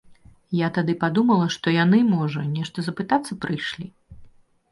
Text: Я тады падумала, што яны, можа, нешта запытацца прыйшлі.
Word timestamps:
Я 0.59 0.67
тады 0.77 0.93
падумала, 1.03 1.45
што 1.55 1.73
яны, 1.75 1.99
можа, 2.15 2.45
нешта 2.55 2.87
запытацца 2.87 3.39
прыйшлі. 3.43 3.85